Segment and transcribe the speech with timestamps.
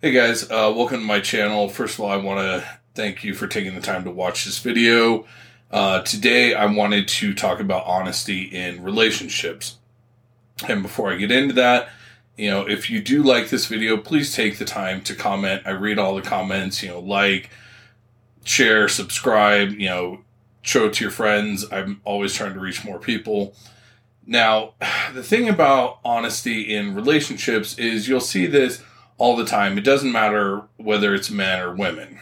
[0.00, 1.68] Hey guys, uh, welcome to my channel.
[1.68, 4.60] First of all, I want to thank you for taking the time to watch this
[4.60, 5.26] video.
[5.72, 9.78] Uh, today, I wanted to talk about honesty in relationships.
[10.68, 11.88] And before I get into that,
[12.36, 15.62] you know, if you do like this video, please take the time to comment.
[15.66, 17.50] I read all the comments, you know, like,
[18.44, 20.20] share, subscribe, you know,
[20.62, 21.64] show it to your friends.
[21.72, 23.52] I'm always trying to reach more people.
[24.24, 24.74] Now,
[25.12, 28.80] the thing about honesty in relationships is you'll see this
[29.18, 29.76] all the time.
[29.76, 32.20] It doesn't matter whether it's men or women.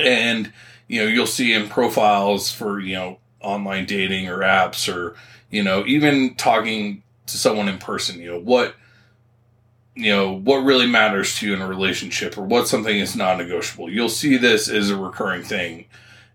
[0.00, 0.52] And,
[0.86, 5.14] you know, you'll see in profiles for, you know, online dating or apps or,
[5.50, 8.74] you know, even talking to someone in person, you know, what,
[9.94, 13.38] you know, what really matters to you in a relationship or what something is non
[13.38, 13.90] negotiable.
[13.90, 15.86] You'll see this as a recurring thing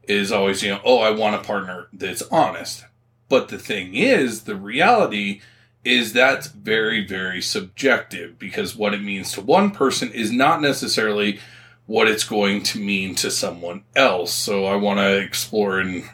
[0.07, 2.83] is always, you know, oh, I want a partner that's honest.
[3.29, 5.41] But the thing is, the reality
[5.83, 11.39] is that's very, very subjective because what it means to one person is not necessarily
[11.85, 14.31] what it's going to mean to someone else.
[14.31, 16.09] So I want to explore and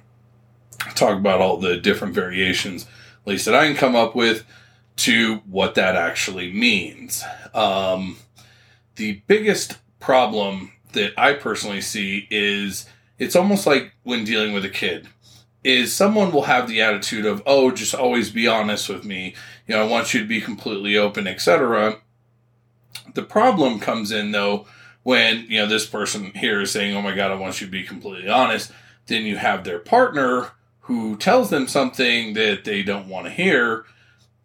[0.96, 4.46] talk about all the different variations, at least that I can come up with,
[4.98, 7.24] to what that actually means.
[7.54, 8.18] Um,
[8.96, 12.88] the biggest problem that I personally see is
[13.20, 15.08] it's almost like when dealing with a kid
[15.64, 19.36] is someone will have the attitude of, oh, just always be honest with me.
[19.68, 21.98] You know, I want you to be completely open, etc.
[23.14, 24.66] The problem comes in though
[25.04, 27.72] when, you know, this person here is saying, oh my God, I want you to
[27.72, 28.72] be completely honest.
[29.08, 33.86] Then you have their partner who tells them something that they don't want to hear.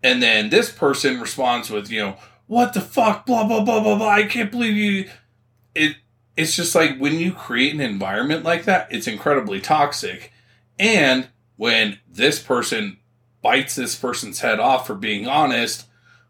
[0.02, 3.96] And then this person responds with, you know, what the fuck, blah, blah, blah, blah,
[3.96, 4.08] blah.
[4.08, 5.10] I can't believe you.
[5.74, 5.96] It,
[6.36, 10.32] it's just like when you create an environment like that, it's incredibly toxic
[10.78, 12.98] and when this person
[13.42, 15.86] bites this person's head off for being honest,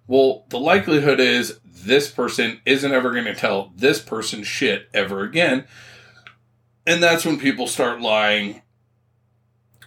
[0.06, 5.22] well, the likelihood is this person isn't ever going to tell this person shit ever
[5.22, 5.64] again.
[6.86, 8.62] And that's when people start lying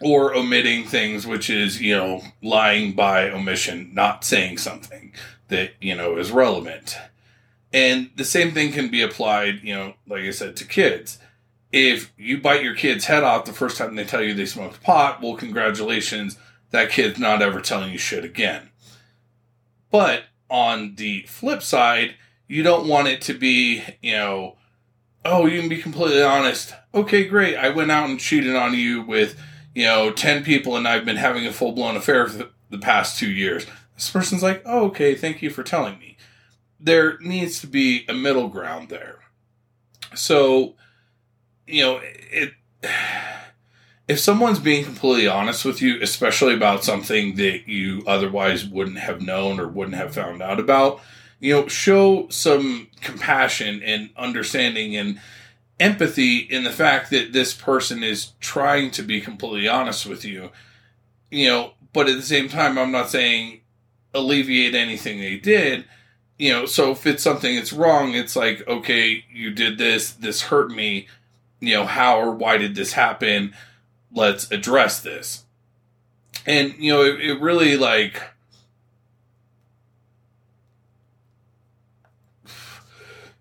[0.02, 5.14] or omitting things, which is, you know, lying by omission, not saying something
[5.50, 6.98] that, you know, is relevant.
[7.74, 11.20] And the same thing can be applied, you know, like I said, to kids
[11.72, 14.82] if you bite your kid's head off the first time they tell you they smoked
[14.84, 16.38] pot, well, congratulations,
[16.72, 18.70] that kid's not ever telling you shit again.
[19.92, 22.16] But on the flip side,
[22.48, 24.58] you don't want it to be, you know,
[25.26, 26.74] oh, you can be completely honest.
[26.94, 27.56] Okay, great.
[27.56, 29.40] I went out and cheated on you with,
[29.76, 33.20] you know, 10 people and I've been having a full blown affair for the past
[33.20, 33.66] two years.
[33.96, 36.18] This person's like, oh, okay, thank you for telling me.
[36.80, 39.20] There needs to be a middle ground there.
[40.16, 40.76] So,
[41.68, 42.54] you know, it
[44.08, 49.22] if someone's being completely honest with you, especially about something that you otherwise wouldn't have
[49.22, 51.02] known or wouldn't have found out about,
[51.40, 55.20] you know, show some compassion and understanding and
[55.80, 60.52] empathy in the fact that this person is trying to be completely honest with you.
[61.30, 63.60] You know, but at the same time, I'm not saying
[64.14, 65.86] alleviate anything they did.
[66.40, 70.44] You know, so if it's something that's wrong, it's like, okay, you did this, this
[70.44, 71.08] hurt me
[71.59, 73.53] you know, how or why did this happen?
[74.13, 75.44] Let's address this.
[76.45, 78.22] And, you know, it, it really like.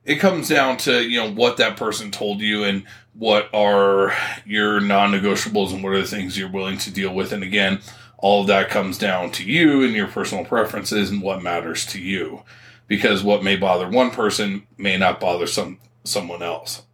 [0.04, 4.80] It comes down to, you know, what that person told you and what are your
[4.80, 7.32] non negotiables and what are the things you're willing to deal with.
[7.32, 7.80] And again,
[8.18, 12.00] all of that comes down to you and your personal preferences and what matters to
[12.00, 12.42] you.
[12.86, 16.85] Because what may bother one person may not bother some someone else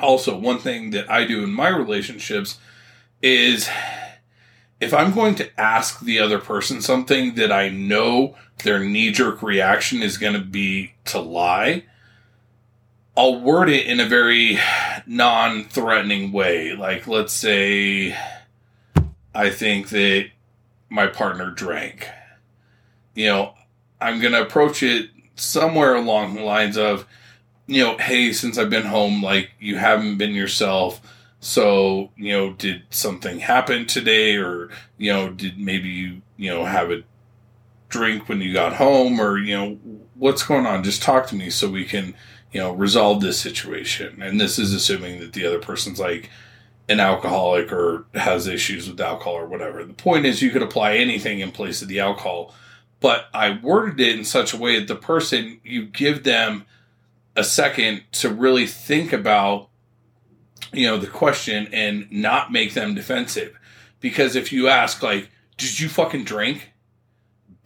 [0.00, 2.58] also, one thing that I do in my relationships
[3.20, 3.68] is
[4.80, 9.42] if I'm going to ask the other person something that I know their knee jerk
[9.42, 11.84] reaction is going to be to lie,
[13.16, 14.58] I'll word it in a very
[15.06, 16.72] non threatening way.
[16.72, 18.16] Like, let's say
[19.34, 20.30] I think that
[20.88, 22.08] my partner drank.
[23.14, 23.54] You know,
[24.00, 27.06] I'm going to approach it somewhere along the lines of,
[27.74, 31.00] you know, hey, since I've been home, like you haven't been yourself.
[31.40, 36.64] So, you know, did something happen today or, you know, did maybe you, you know,
[36.64, 37.02] have a
[37.88, 39.78] drink when you got home or, you know,
[40.14, 40.84] what's going on?
[40.84, 42.14] Just talk to me so we can,
[42.52, 44.22] you know, resolve this situation.
[44.22, 46.30] And this is assuming that the other person's like
[46.88, 49.84] an alcoholic or has issues with alcohol or whatever.
[49.84, 52.54] The point is you could apply anything in place of the alcohol,
[53.00, 56.66] but I worded it in such a way that the person, you give them
[57.36, 59.68] a second to really think about
[60.72, 63.58] you know the question and not make them defensive
[64.00, 66.72] because if you ask like did you fucking drink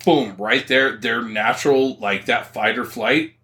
[0.05, 3.35] boom right there their natural like that fight or flight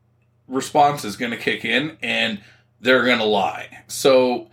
[0.49, 2.41] response is going to kick in and
[2.81, 3.85] they're going to lie.
[3.89, 4.51] So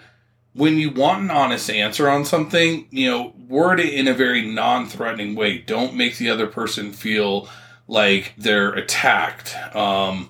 [0.54, 4.46] when you want an honest answer on something, you know, word it in a very
[4.46, 5.58] non threatening way.
[5.58, 7.50] Don't make the other person feel
[7.88, 9.56] like they're attacked.
[9.76, 10.30] Um,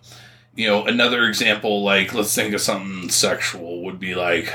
[0.60, 4.54] you know, another example, like let's think of something sexual, would be like,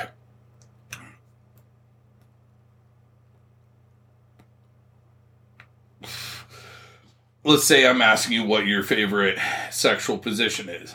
[7.42, 9.38] let's say I'm asking you what your favorite
[9.70, 10.94] sexual position is,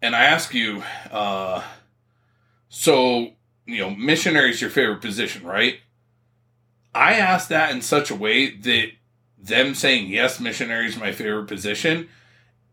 [0.00, 1.64] and I ask you, uh,
[2.68, 3.32] so
[3.66, 5.80] you know, missionary is your favorite position, right?
[6.94, 8.92] I ask that in such a way that
[9.36, 12.08] them saying yes, missionary is my favorite position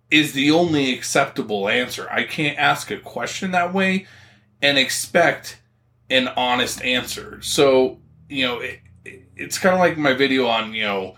[0.10, 2.08] is the only acceptable answer.
[2.10, 4.08] I can't ask a question that way
[4.62, 5.60] and expect
[6.10, 7.42] an honest answer.
[7.42, 8.00] So,
[8.30, 8.80] you know, it,
[9.36, 11.18] it's kind of like my video on, you know,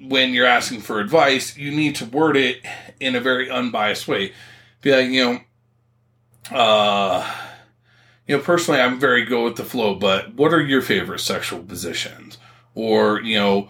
[0.00, 2.64] when you're asking for advice, you need to word it
[3.00, 4.32] in a very unbiased way.
[4.80, 7.34] Be like, you know, uh,
[8.26, 11.62] you know, personally, I'm very go with the flow, but what are your favorite sexual
[11.62, 12.38] positions?
[12.74, 13.68] Or, you know,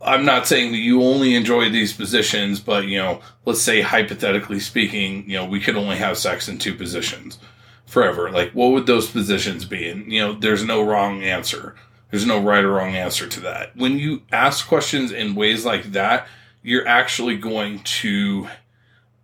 [0.00, 4.60] I'm not saying that you only enjoy these positions, but you know, let's say hypothetically
[4.60, 7.38] speaking, you know, we could only have sex in two positions
[7.84, 8.30] forever.
[8.30, 9.88] Like, what would those positions be?
[9.88, 11.74] And you know, there's no wrong answer.
[12.10, 13.76] There's no right or wrong answer to that.
[13.76, 16.26] When you ask questions in ways like that,
[16.62, 18.48] you're actually going to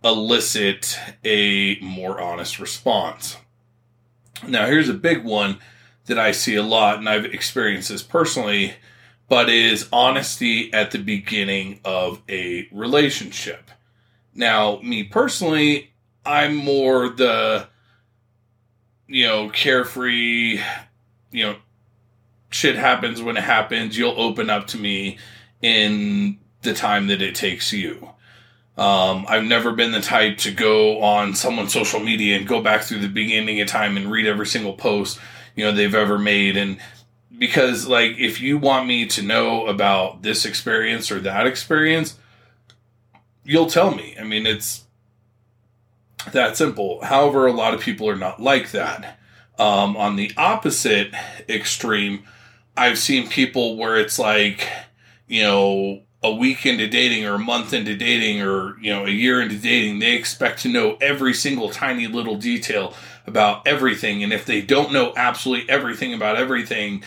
[0.03, 3.37] elicit a more honest response.
[4.47, 5.57] Now, here's a big one
[6.05, 8.75] that I see a lot, and I've experienced this personally
[9.27, 13.71] but is honesty at the beginning of a relationship.
[14.33, 15.91] Now, me personally,
[16.25, 17.67] I'm more the,
[19.07, 20.59] you know, carefree,
[21.31, 21.55] you know,
[22.49, 23.97] shit happens when it happens.
[23.97, 25.17] You'll open up to me
[25.61, 28.09] in the time that it takes you.
[28.77, 32.81] Um, I've never been the type to go on someone's social media and go back
[32.81, 35.17] through the beginning of time and read every single post
[35.55, 36.77] you know they've ever made and
[37.37, 42.17] because like if you want me to know about this experience or that experience
[43.43, 44.15] you'll tell me.
[44.19, 44.85] I mean it's
[46.31, 47.03] that simple.
[47.03, 49.19] However a lot of people are not like that.
[49.57, 51.13] Um, on the opposite
[51.47, 52.25] extreme
[52.77, 54.67] i've seen people where it's like
[55.27, 59.09] you know a week into dating or a month into dating or you know a
[59.09, 62.93] year into dating they expect to know every single tiny little detail
[63.27, 67.03] about everything and if they don't know absolutely everything about everything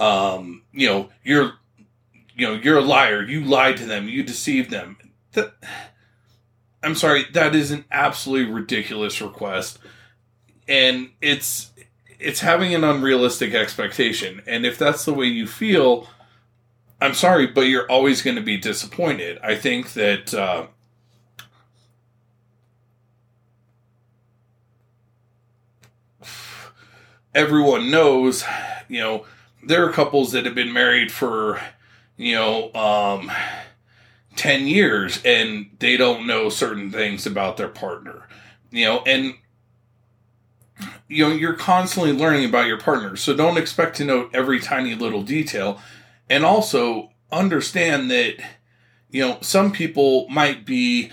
[0.00, 1.52] um, you know, you're,
[2.34, 3.22] you know, you're a liar.
[3.22, 4.08] You lied to them.
[4.08, 4.96] You deceived them.
[5.32, 5.52] That,
[6.82, 7.26] I'm sorry.
[7.32, 9.78] That is an absolutely ridiculous request,
[10.66, 11.70] and it's
[12.18, 14.42] it's having an unrealistic expectation.
[14.46, 16.08] And if that's the way you feel,
[17.00, 19.38] I'm sorry, but you're always going to be disappointed.
[19.42, 20.34] I think that.
[20.34, 20.66] Uh,
[27.34, 28.44] everyone knows,
[28.88, 29.26] you know,
[29.62, 31.60] there are couples that have been married for,
[32.16, 33.30] you know, um,
[34.36, 38.26] 10 years and they don't know certain things about their partner,
[38.70, 39.34] you know, and,
[41.08, 43.16] you know, you're constantly learning about your partner.
[43.16, 45.80] So don't expect to know every tiny little detail.
[46.28, 48.36] And also understand that,
[49.10, 51.10] you know, some people might be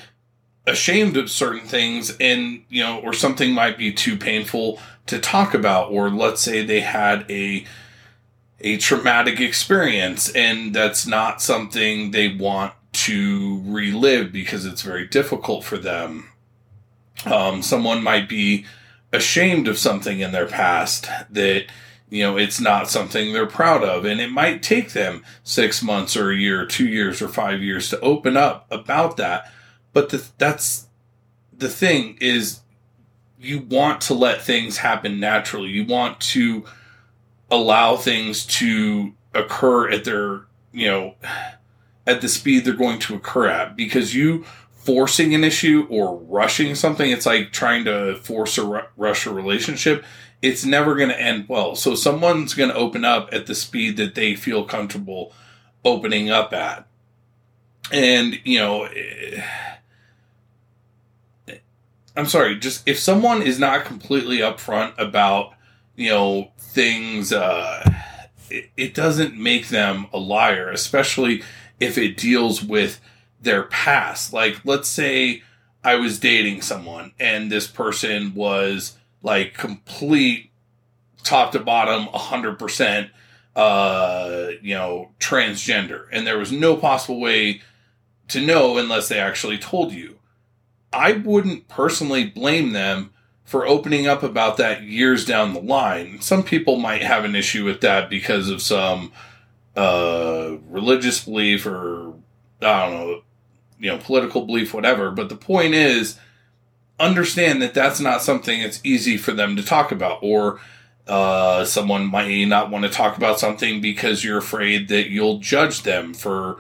[0.68, 5.54] ashamed of certain things and, you know, or something might be too painful to talk
[5.54, 5.92] about.
[5.92, 7.66] Or let's say they had a,
[8.60, 15.64] a traumatic experience and that's not something they want to relive because it's very difficult
[15.64, 16.30] for them.
[17.26, 18.66] Um, someone might be
[19.12, 21.66] ashamed of something in their past that
[22.10, 26.18] you know it's not something they're proud of and it might take them six months
[26.18, 29.50] or a year or two years or five years to open up about that
[29.94, 30.88] but the, that's
[31.58, 32.60] the thing is
[33.40, 36.66] you want to let things happen naturally you want to
[37.50, 41.16] allow things to occur at their, you know,
[42.06, 46.74] at the speed they're going to occur at because you forcing an issue or rushing
[46.74, 50.04] something, it's like trying to force or rush a relationship.
[50.42, 51.76] It's never going to end well.
[51.76, 55.34] So someone's going to open up at the speed that they feel comfortable
[55.84, 56.88] opening up at.
[57.92, 59.42] And, you know, eh,
[62.18, 65.54] I'm sorry, just if someone is not completely upfront about
[65.96, 67.88] you know things uh
[68.50, 71.44] it, it doesn't make them a liar especially
[71.80, 73.00] if it deals with
[73.40, 74.34] their past.
[74.34, 75.44] Like let's say
[75.84, 80.50] i was dating someone and this person was like complete
[81.24, 83.10] top to bottom 100%
[83.56, 86.08] uh you know transgender.
[86.12, 87.62] And there was no possible way
[88.30, 90.18] to know unless they actually told you
[90.94, 93.12] I wouldn't personally blame them
[93.44, 96.22] for opening up about that years down the line.
[96.22, 99.12] Some people might have an issue with that because of some
[99.76, 102.14] uh, religious belief or
[102.62, 103.22] I don't know,
[103.80, 105.12] you know, political belief, whatever.
[105.12, 106.18] But the point is,
[107.00, 110.60] understand that that's not something that's easy for them to talk about, or
[111.08, 115.84] uh, someone might not want to talk about something because you're afraid that you'll judge
[115.84, 116.58] them for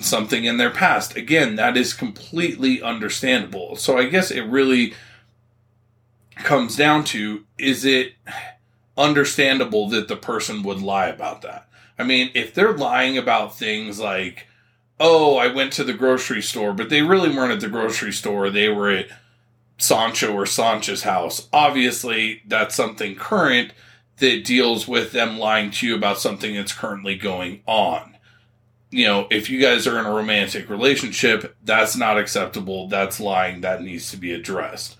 [0.00, 1.16] something in their past.
[1.16, 3.76] Again, that is completely understandable.
[3.76, 4.94] So I guess it really
[6.36, 8.14] comes down to is it
[8.96, 11.68] understandable that the person would lie about that?
[11.98, 14.46] I mean, if they're lying about things like,
[15.00, 18.50] oh, I went to the grocery store, but they really weren't at the grocery store,
[18.50, 19.08] they were at
[19.78, 21.48] Sancho or Sancha's house.
[21.52, 23.72] Obviously, that's something current
[24.18, 28.15] that deals with them lying to you about something that's currently going on.
[28.90, 32.88] You know, if you guys are in a romantic relationship, that's not acceptable.
[32.88, 33.60] That's lying.
[33.60, 34.96] That needs to be addressed.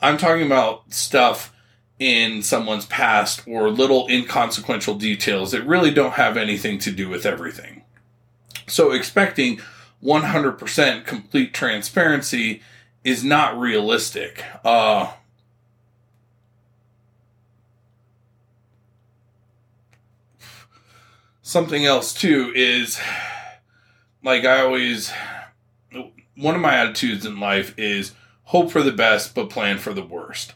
[0.00, 1.54] I'm talking about stuff
[1.98, 7.26] in someone's past or little inconsequential details that really don't have anything to do with
[7.26, 7.82] everything.
[8.66, 9.60] So expecting
[10.02, 12.62] 100% complete transparency
[13.02, 14.44] is not realistic.
[14.64, 15.12] Uh,
[21.48, 23.00] something else too is
[24.22, 25.10] like I always
[26.36, 28.12] one of my attitudes in life is
[28.44, 30.52] hope for the best but plan for the worst.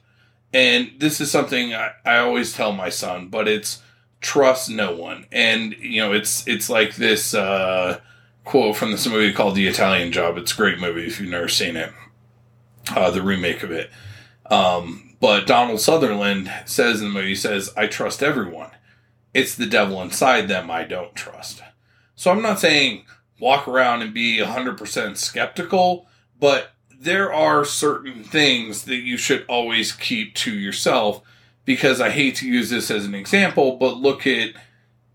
[0.52, 3.80] And this is something I, I always tell my son, but it's
[4.20, 5.24] trust no one.
[5.32, 8.00] And you know, it's it's like this uh,
[8.44, 10.36] quote from this movie called The Italian Job.
[10.36, 11.90] It's a great movie if you've never seen it
[12.94, 13.90] uh, the remake of it.
[14.44, 18.71] Um, but Donald Sutherland says in the movie, he says, I trust everyone.
[19.34, 21.62] It's the devil inside them I don't trust.
[22.14, 23.04] So I'm not saying
[23.40, 26.06] walk around and be 100% skeptical,
[26.38, 31.22] but there are certain things that you should always keep to yourself
[31.64, 34.50] because I hate to use this as an example, but look at,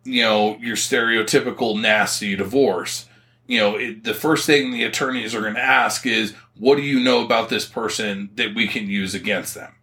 [0.03, 3.07] you know, your stereotypical nasty divorce
[3.47, 6.81] you know, it, the first thing the attorneys are going to ask is, what do
[6.81, 9.73] you know about this person that we can use against them?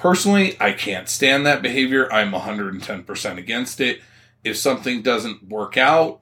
[0.00, 2.10] Personally, I can't stand that behavior.
[2.10, 4.00] I'm 110% against it.
[4.42, 6.20] If something doesn't work out,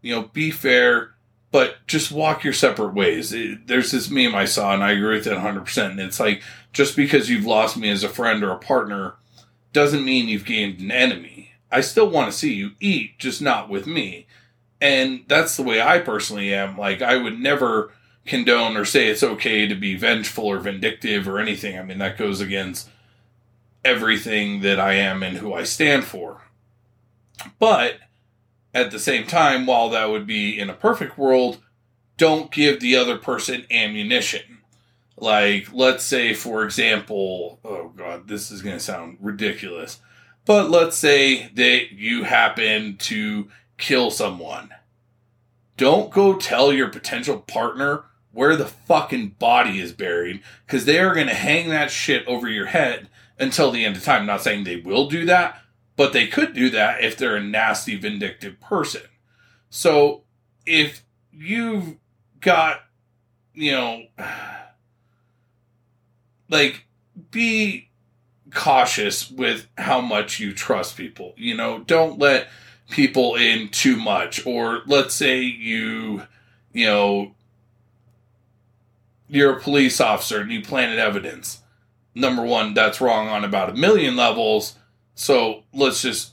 [0.00, 1.16] you know, be fair,
[1.50, 3.32] but just walk your separate ways.
[3.32, 5.90] It, there's this meme I saw, and I agree with that 100%.
[5.90, 6.40] And it's like,
[6.72, 9.16] just because you've lost me as a friend or a partner
[9.72, 11.50] doesn't mean you've gained an enemy.
[11.72, 14.28] I still want to see you eat, just not with me.
[14.80, 16.78] And that's the way I personally am.
[16.78, 17.90] Like, I would never
[18.24, 21.76] condone or say it's okay to be vengeful or vindictive or anything.
[21.76, 22.88] I mean, that goes against
[23.86, 26.42] everything that I am and who I stand for.
[27.60, 27.98] But
[28.74, 31.58] at the same time, while that would be in a perfect world,
[32.16, 34.58] don't give the other person ammunition.
[35.16, 40.00] Like, let's say, for example, oh God, this is going to sound ridiculous,
[40.44, 44.70] but let's say that you happen to kill someone.
[45.76, 51.14] Don't go tell your potential partner where the fucking body is buried because they are
[51.14, 54.22] going to hang that shit over your head until the end of time.
[54.22, 55.60] I'm not saying they will do that,
[55.96, 59.02] but they could do that if they're a nasty, vindictive person.
[59.70, 60.22] So
[60.64, 61.96] if you've
[62.40, 62.80] got,
[63.54, 64.02] you know,
[66.48, 66.84] like,
[67.30, 67.88] be
[68.52, 71.34] cautious with how much you trust people.
[71.36, 72.48] You know, don't let
[72.90, 76.22] people in too much or let's say you
[76.72, 77.32] you know
[79.28, 81.62] you're a police officer and you planted evidence
[82.16, 84.74] number one that's wrong on about a million levels.
[85.14, 86.32] So let's just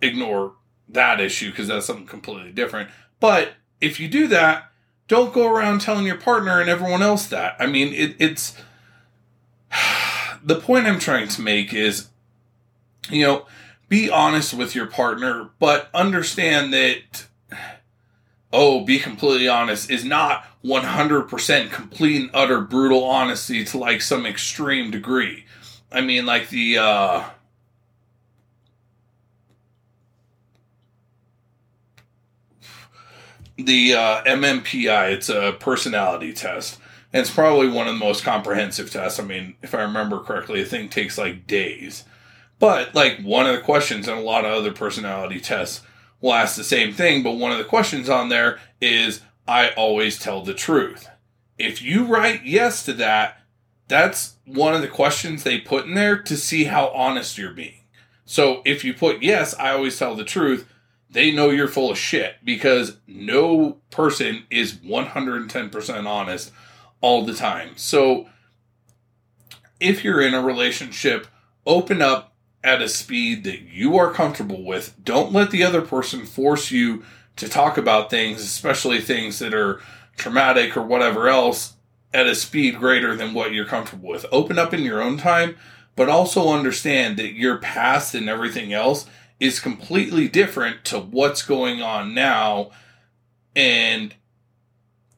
[0.00, 0.52] ignore
[0.88, 2.90] that issue because that's something completely different.
[3.18, 4.68] But if you do that
[5.08, 7.56] don't go around telling your partner and everyone else that.
[7.58, 8.56] I mean it, it's
[10.42, 12.08] the point i'm trying to make is
[13.10, 13.46] you know
[13.92, 17.26] be honest with your partner, but understand that,
[18.52, 24.26] oh, be completely honest is not 100% complete and utter brutal honesty to like some
[24.26, 25.44] extreme degree.
[25.90, 27.24] I mean, like the, uh,
[33.56, 36.78] the uh, MMPI, it's a personality test.
[37.12, 39.20] And it's probably one of the most comprehensive tests.
[39.20, 42.04] I mean, if I remember correctly, the thing takes like days.
[42.58, 45.82] But like one of the questions and a lot of other personality tests
[46.22, 50.18] will ask the same thing, but one of the questions on there is I always
[50.18, 51.08] tell the truth.
[51.58, 53.42] If you write yes to that,
[53.88, 57.84] that's one of the questions they put in there to see how honest you're being.
[58.24, 60.66] So if you put yes, I always tell the truth,
[61.10, 66.52] they know you're full of shit because no person is 110% honest
[67.02, 67.72] all the time.
[67.76, 68.28] So
[69.78, 71.26] if you're in a relationship,
[71.66, 72.31] open up
[72.64, 74.94] at a speed that you are comfortable with.
[75.02, 77.02] Don't let the other person force you
[77.36, 79.80] to talk about things, especially things that are
[80.16, 81.74] traumatic or whatever else,
[82.14, 84.26] at a speed greater than what you're comfortable with.
[84.30, 85.56] Open up in your own time,
[85.96, 89.06] but also understand that your past and everything else
[89.40, 92.70] is completely different to what's going on now
[93.56, 94.14] and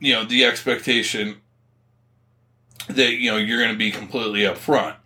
[0.01, 1.37] you know the expectation
[2.89, 4.97] that you know you're going to be completely upfront.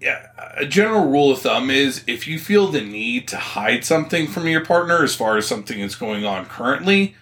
[0.00, 4.28] Yeah, a general rule of thumb is if you feel the need to hide something
[4.28, 7.16] from your partner as far as something that's going on currently,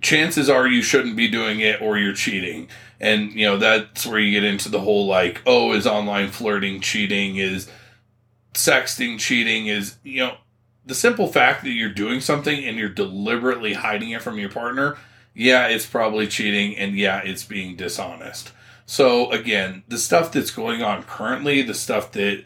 [0.00, 2.68] chances are you shouldn't be doing it or you're cheating.
[2.98, 6.80] And you know, that's where you get into the whole like, oh, is online flirting
[6.80, 7.36] cheating?
[7.36, 7.70] Is
[8.54, 9.66] sexting cheating?
[9.66, 10.36] Is, you know,
[10.86, 14.96] the simple fact that you're doing something and you're deliberately hiding it from your partner,
[15.34, 18.52] yeah, it's probably cheating and yeah, it's being dishonest.
[18.90, 22.42] So again, the stuff that's going on currently, the stuff that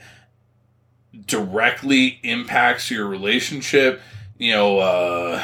[1.25, 4.03] directly impacts your relationship,
[4.37, 5.43] you know, uh,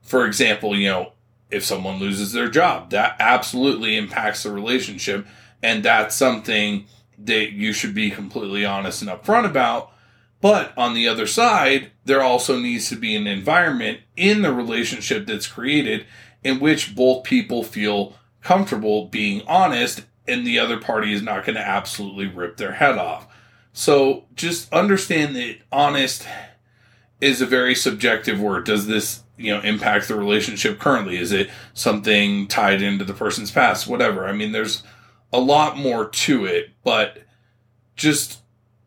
[0.00, 1.12] for example, you know,
[1.50, 5.26] if someone loses their job, that absolutely impacts the relationship.
[5.62, 6.86] And that's something
[7.18, 9.92] that you should be completely honest and upfront about.
[10.40, 15.26] But on the other side, there also needs to be an environment in the relationship
[15.26, 16.06] that's created
[16.42, 21.56] in which both people feel comfortable being honest and the other party is not going
[21.56, 23.26] to absolutely rip their head off.
[23.72, 26.24] So just understand that honest
[27.20, 28.64] is a very subjective word.
[28.64, 31.16] Does this, you know, impact the relationship currently?
[31.16, 33.88] Is it something tied into the person's past?
[33.88, 34.28] Whatever.
[34.28, 34.84] I mean, there's
[35.32, 37.24] a lot more to it, but
[37.96, 38.42] just,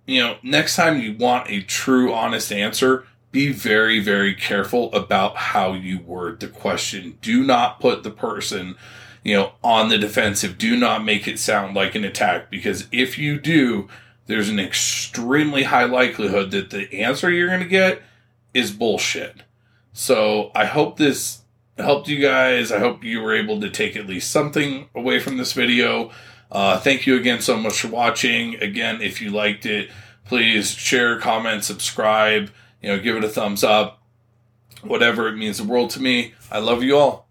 [0.05, 5.35] you know, next time you want a true honest answer, be very, very careful about
[5.35, 7.17] how you word the question.
[7.21, 8.77] Do not put the person,
[9.23, 10.57] you know, on the defensive.
[10.57, 13.87] Do not make it sound like an attack because if you do,
[14.27, 18.01] there's an extremely high likelihood that the answer you're going to get
[18.53, 19.43] is bullshit.
[19.93, 21.41] So I hope this
[21.77, 22.71] helped you guys.
[22.71, 26.11] I hope you were able to take at least something away from this video.
[26.51, 28.55] Uh, thank you again so much for watching.
[28.55, 29.89] Again, if you liked it,
[30.25, 34.01] please share, comment, subscribe you know, give it a thumbs up.
[34.81, 36.33] Whatever, it means the world to me.
[36.51, 37.28] I love you all.